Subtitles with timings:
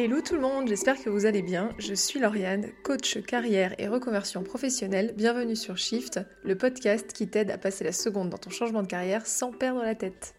[0.00, 1.70] Hello tout le monde, j'espère que vous allez bien.
[1.76, 5.12] Je suis Lauriane, coach carrière et reconversion professionnelle.
[5.16, 8.86] Bienvenue sur Shift, le podcast qui t'aide à passer la seconde dans ton changement de
[8.86, 10.36] carrière sans perdre la tête.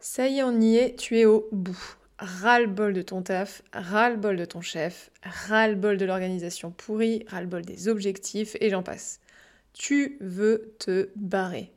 [0.00, 1.98] Ça y est, on y est, tu es au bout.
[2.18, 8.56] Ras-le-bol de ton taf, ras-le-bol de ton chef, ras-le-bol de l'organisation pourrie, ras-le-bol des objectifs
[8.62, 9.20] et j'en passe.
[9.74, 11.70] Tu veux te barrer.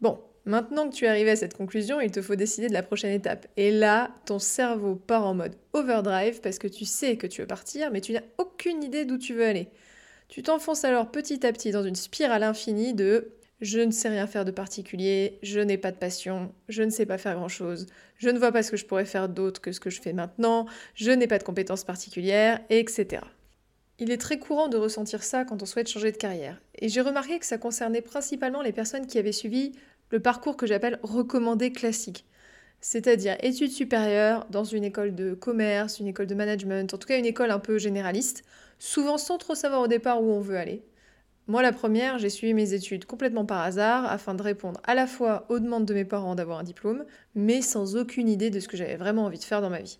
[0.00, 2.82] Bon, Maintenant que tu es arrivé à cette conclusion, il te faut décider de la
[2.82, 3.46] prochaine étape.
[3.56, 7.46] Et là, ton cerveau part en mode overdrive parce que tu sais que tu veux
[7.46, 9.68] partir, mais tu n'as aucune idée d'où tu veux aller.
[10.28, 14.26] Tu t'enfonces alors petit à petit dans une spirale infinie de je ne sais rien
[14.26, 17.86] faire de particulier, je n'ai pas de passion, je ne sais pas faire grand-chose,
[18.18, 20.12] je ne vois pas ce que je pourrais faire d'autre que ce que je fais
[20.12, 23.22] maintenant, je n'ai pas de compétences particulières, etc.
[24.00, 26.60] Il est très courant de ressentir ça quand on souhaite changer de carrière.
[26.80, 29.72] Et j'ai remarqué que ça concernait principalement les personnes qui avaient suivi
[30.10, 32.24] le parcours que j'appelle recommandé classique.
[32.80, 37.18] C'est-à-dire études supérieures dans une école de commerce, une école de management, en tout cas
[37.18, 38.44] une école un peu généraliste,
[38.78, 40.84] souvent sans trop savoir au départ où on veut aller.
[41.46, 45.06] Moi, la première, j'ai suivi mes études complètement par hasard afin de répondre à la
[45.06, 48.68] fois aux demandes de mes parents d'avoir un diplôme, mais sans aucune idée de ce
[48.68, 49.98] que j'avais vraiment envie de faire dans ma vie.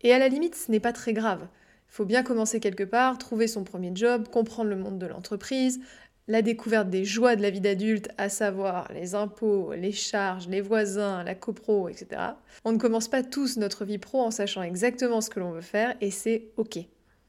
[0.00, 1.46] Et à la limite, ce n'est pas très grave.
[1.88, 5.80] Il faut bien commencer quelque part, trouver son premier job, comprendre le monde de l'entreprise,
[6.28, 10.60] la découverte des joies de la vie d'adulte, à savoir les impôts, les charges, les
[10.60, 12.22] voisins, la copro, etc.
[12.64, 15.60] On ne commence pas tous notre vie pro en sachant exactement ce que l'on veut
[15.60, 16.78] faire et c'est ok.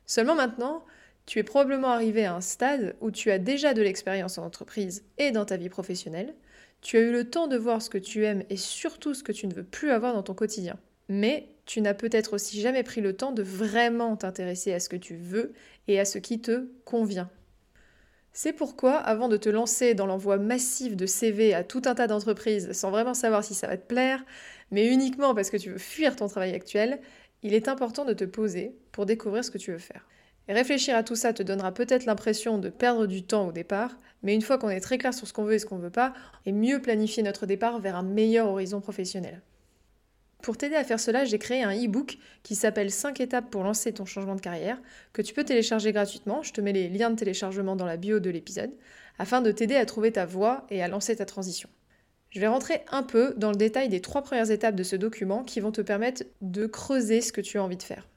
[0.05, 0.83] Seulement maintenant,
[1.25, 5.03] tu es probablement arrivé à un stade où tu as déjà de l'expérience en entreprise
[5.17, 6.35] et dans ta vie professionnelle,
[6.81, 9.31] tu as eu le temps de voir ce que tu aimes et surtout ce que
[9.31, 10.77] tu ne veux plus avoir dans ton quotidien.
[11.07, 14.97] Mais tu n'as peut-être aussi jamais pris le temps de vraiment t'intéresser à ce que
[14.97, 15.53] tu veux
[15.87, 17.29] et à ce qui te convient.
[18.35, 22.07] C'est pourquoi, avant de te lancer dans l'envoi massif de CV à tout un tas
[22.07, 24.25] d'entreprises sans vraiment savoir si ça va te plaire,
[24.71, 26.99] mais uniquement parce que tu veux fuir ton travail actuel,
[27.43, 30.07] il est important de te poser pour découvrir ce que tu veux faire.
[30.49, 34.33] Réfléchir à tout ça te donnera peut-être l'impression de perdre du temps au départ, mais
[34.33, 35.91] une fois qu'on est très clair sur ce qu'on veut et ce qu'on ne veut
[35.91, 36.13] pas,
[36.47, 39.43] et mieux planifier notre départ vers un meilleur horizon professionnel.
[40.43, 43.93] Pour t'aider à faire cela, j'ai créé un e-book qui s'appelle 5 étapes pour lancer
[43.93, 44.77] ton changement de carrière,
[45.13, 46.43] que tu peux télécharger gratuitement.
[46.43, 48.71] Je te mets les liens de téléchargement dans la bio de l'épisode,
[49.17, 51.69] afin de t'aider à trouver ta voie et à lancer ta transition.
[52.29, 55.45] Je vais rentrer un peu dans le détail des trois premières étapes de ce document
[55.45, 58.09] qui vont te permettre de creuser ce que tu as envie de faire.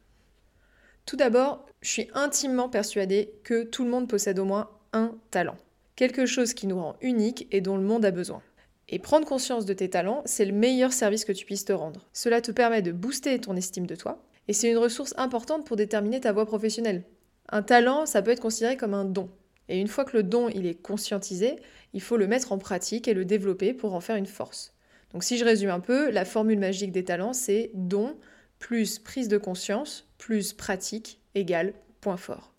[1.05, 5.59] Tout d'abord, je suis intimement persuadée que tout le monde possède au moins un talent,
[5.95, 8.43] quelque chose qui nous rend unique et dont le monde a besoin.
[8.89, 12.07] Et prendre conscience de tes talents, c'est le meilleur service que tu puisses te rendre.
[12.13, 15.77] Cela te permet de booster ton estime de toi, et c'est une ressource importante pour
[15.77, 17.03] déterminer ta voie professionnelle.
[17.49, 19.29] Un talent, ça peut être considéré comme un don.
[19.69, 21.57] Et une fois que le don il est conscientisé,
[21.93, 24.75] il faut le mettre en pratique et le développer pour en faire une force.
[25.13, 28.17] Donc si je résume un peu, la formule magique des talents, c'est don
[28.59, 32.53] plus prise de conscience plus pratique égale point fort.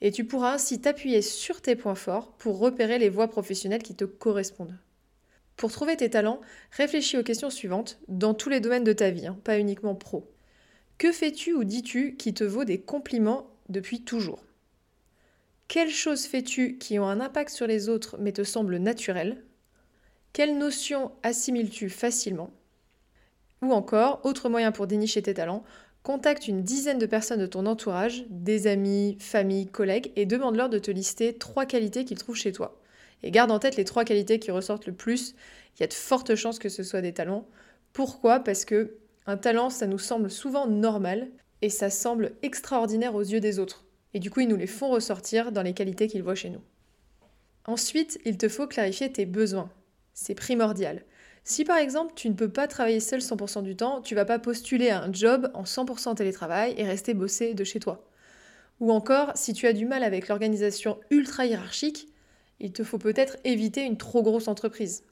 [0.00, 3.94] Et tu pourras ainsi t'appuyer sur tes points forts pour repérer les voies professionnelles qui
[3.94, 4.76] te correspondent.
[5.56, 6.40] Pour trouver tes talents,
[6.70, 10.30] réfléchis aux questions suivantes dans tous les domaines de ta vie, hein, pas uniquement pro.
[10.98, 14.44] Que fais-tu ou dis-tu qui te vaut des compliments depuis toujours?
[15.68, 19.42] Quelles choses fais-tu qui ont un impact sur les autres mais te semblent naturelles?
[20.32, 22.50] Quelles notions assimiles-tu facilement?
[23.62, 25.64] Ou encore, autre moyen pour dénicher tes talents,
[26.02, 30.78] contacte une dizaine de personnes de ton entourage, des amis, familles, collègues, et demande-leur de
[30.78, 32.80] te lister trois qualités qu'ils trouvent chez toi.
[33.22, 35.34] Et garde en tête les trois qualités qui ressortent le plus.
[35.76, 37.46] Il y a de fortes chances que ce soit des talents.
[37.92, 38.40] Pourquoi?
[38.40, 38.96] Parce que
[39.26, 41.28] un talent, ça nous semble souvent normal
[41.62, 43.84] et ça semble extraordinaire aux yeux des autres.
[44.14, 46.62] Et du coup, ils nous les font ressortir dans les qualités qu'ils voient chez nous.
[47.64, 49.70] Ensuite, il te faut clarifier tes besoins.
[50.14, 51.02] C'est primordial.
[51.44, 54.40] Si par exemple tu ne peux pas travailler seul 100% du temps, tu vas pas
[54.40, 58.04] postuler à un job en 100% télétravail et rester bosser de chez toi.
[58.80, 62.08] Ou encore, si tu as du mal avec l'organisation ultra hiérarchique,
[62.60, 65.04] il te faut peut-être éviter une trop grosse entreprise.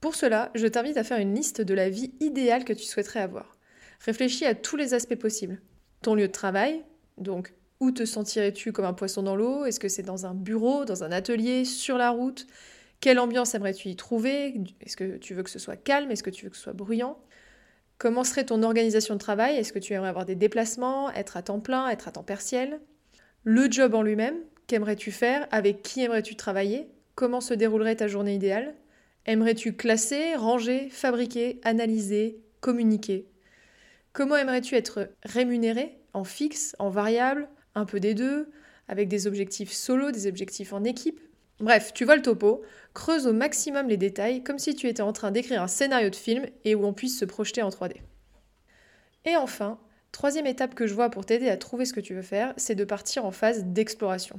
[0.00, 3.20] Pour cela, je t'invite à faire une liste de la vie idéale que tu souhaiterais
[3.20, 3.56] avoir.
[4.00, 5.60] Réfléchis à tous les aspects possibles.
[6.02, 6.84] Ton lieu de travail,
[7.16, 9.64] donc où te sentirais-tu comme un poisson dans l'eau?
[9.64, 12.46] Est-ce que c'est dans un bureau, dans un atelier, sur la route?
[13.00, 14.60] Quelle ambiance aimerais-tu y trouver?
[14.80, 16.10] Est-ce que tu veux que ce soit calme?
[16.10, 17.18] Est-ce que tu veux que ce soit bruyant?
[17.98, 19.56] Comment serait ton organisation de travail?
[19.56, 22.80] Est-ce que tu aimerais avoir des déplacements, être à temps plein, être à temps partiel?
[23.44, 24.36] Le job en lui-même,
[24.68, 25.48] Qu'aimerais-tu faire?
[25.50, 26.88] Avec qui aimerais-tu travailler?
[27.14, 28.74] Comment se déroulerait ta journée idéale?
[29.24, 33.26] Aimerais-tu classer, ranger, fabriquer, analyser, communiquer?
[34.12, 35.96] Comment aimerais-tu être rémunéré?
[36.12, 38.50] En fixe, en variable, un peu des deux,
[38.88, 41.18] avec des objectifs solo, des objectifs en équipe?
[41.60, 42.60] Bref, tu vois le topo,
[42.92, 46.16] creuse au maximum les détails comme si tu étais en train d'écrire un scénario de
[46.16, 47.94] film et où on puisse se projeter en 3D.
[49.24, 49.78] Et enfin,
[50.12, 52.74] troisième étape que je vois pour t'aider à trouver ce que tu veux faire, c'est
[52.74, 54.38] de partir en phase d'exploration.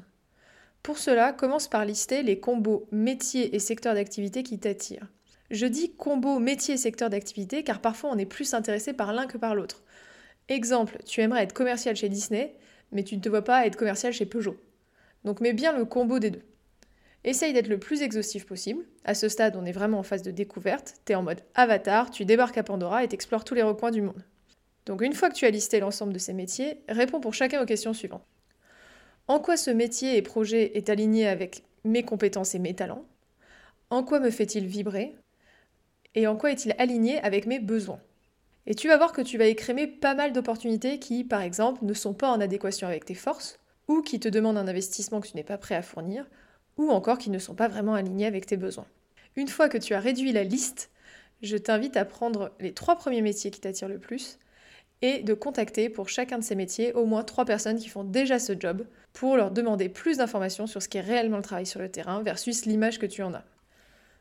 [0.83, 5.07] Pour cela, commence par lister les combos métiers et secteurs d'activité qui t'attirent.
[5.51, 9.25] Je dis combo métier et secteur d'activité car parfois on est plus intéressé par l'un
[9.25, 9.83] que par l'autre.
[10.47, 12.55] Exemple, tu aimerais être commercial chez Disney,
[12.91, 14.57] mais tu ne te vois pas être commercial chez Peugeot.
[15.23, 16.43] Donc mets bien le combo des deux.
[17.23, 18.85] Essaye d'être le plus exhaustif possible.
[19.03, 20.95] À ce stade, on est vraiment en phase de découverte.
[21.05, 24.01] Tu es en mode avatar, tu débarques à Pandora et t'explores tous les recoins du
[24.01, 24.23] monde.
[24.85, 27.65] Donc une fois que tu as listé l'ensemble de ces métiers, réponds pour chacun aux
[27.65, 28.25] questions suivantes.
[29.29, 33.05] En quoi ce métier et projet est aligné avec mes compétences et mes talents?
[33.91, 35.15] En quoi me fait-il vibrer?
[36.15, 37.99] Et en quoi est-il aligné avec mes besoins?
[38.65, 41.93] Et tu vas voir que tu vas écrémer pas mal d'opportunités qui, par exemple, ne
[41.93, 45.37] sont pas en adéquation avec tes forces, ou qui te demandent un investissement que tu
[45.37, 46.25] n'es pas prêt à fournir,
[46.77, 48.87] ou encore qui ne sont pas vraiment alignés avec tes besoins.
[49.35, 50.89] Une fois que tu as réduit la liste,
[51.43, 54.39] je t'invite à prendre les trois premiers métiers qui t'attirent le plus
[55.01, 58.39] et de contacter pour chacun de ces métiers au moins trois personnes qui font déjà
[58.39, 61.79] ce job pour leur demander plus d'informations sur ce qui est réellement le travail sur
[61.79, 63.45] le terrain versus l'image que tu en as.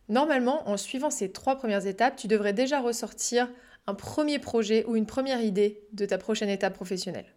[0.08, 3.50] Normalement, en suivant ces trois premières étapes, tu devrais déjà ressortir
[3.86, 7.34] un premier projet ou une première idée de ta prochaine étape professionnelle.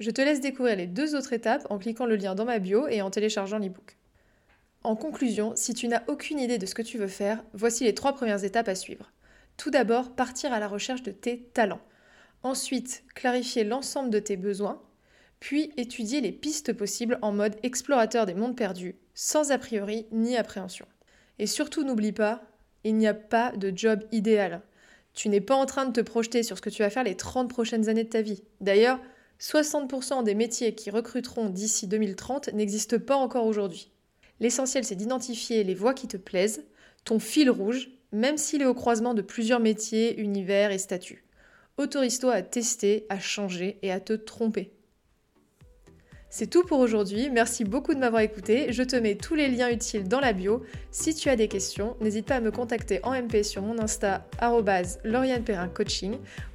[0.00, 2.86] Je te laisse découvrir les deux autres étapes en cliquant le lien dans ma bio
[2.88, 3.96] et en téléchargeant l'ebook.
[4.84, 7.94] En conclusion, si tu n'as aucune idée de ce que tu veux faire, voici les
[7.94, 9.10] trois premières étapes à suivre.
[9.56, 11.80] Tout d'abord, partir à la recherche de tes talents.
[12.42, 14.80] Ensuite, clarifier l'ensemble de tes besoins,
[15.40, 20.36] puis étudier les pistes possibles en mode explorateur des mondes perdus, sans a priori ni
[20.36, 20.86] appréhension.
[21.38, 22.42] Et surtout n'oublie pas,
[22.84, 24.62] il n'y a pas de job idéal.
[25.14, 27.16] Tu n'es pas en train de te projeter sur ce que tu vas faire les
[27.16, 28.42] 30 prochaines années de ta vie.
[28.60, 29.00] D'ailleurs,
[29.40, 33.90] 60% des métiers qui recruteront d'ici 2030 n'existent pas encore aujourd'hui.
[34.40, 36.64] L'essentiel, c'est d'identifier les voies qui te plaisent,
[37.04, 41.24] ton fil rouge, même s'il est au croisement de plusieurs métiers, univers et statuts.
[41.78, 44.72] Autorise-toi à tester, à changer et à te tromper.
[46.30, 49.70] C'est tout pour aujourd'hui, merci beaucoup de m'avoir écouté, je te mets tous les liens
[49.70, 50.62] utiles dans la bio.
[50.90, 54.26] Si tu as des questions, n'hésite pas à me contacter en MP sur mon Insta
[55.04, 55.44] Lauriane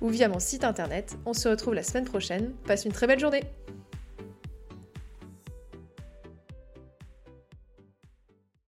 [0.02, 1.18] ou via mon site internet.
[1.26, 3.44] On se retrouve la semaine prochaine, passe une très belle journée